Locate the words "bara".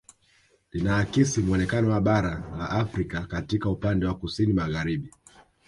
2.01-2.43